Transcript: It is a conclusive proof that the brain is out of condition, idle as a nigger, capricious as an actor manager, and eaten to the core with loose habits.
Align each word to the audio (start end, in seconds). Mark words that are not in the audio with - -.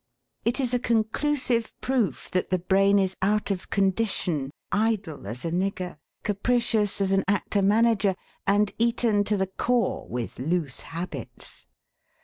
It 0.45 0.59
is 0.59 0.73
a 0.73 0.79
conclusive 0.79 1.79
proof 1.79 2.31
that 2.31 2.49
the 2.49 2.57
brain 2.57 2.97
is 2.97 3.15
out 3.21 3.51
of 3.51 3.69
condition, 3.69 4.49
idle 4.71 5.27
as 5.27 5.45
a 5.45 5.51
nigger, 5.51 5.97
capricious 6.23 6.99
as 7.01 7.11
an 7.11 7.23
actor 7.27 7.61
manager, 7.61 8.15
and 8.47 8.73
eaten 8.79 9.23
to 9.25 9.37
the 9.37 9.45
core 9.45 10.07
with 10.07 10.39
loose 10.39 10.81
habits. 10.81 11.67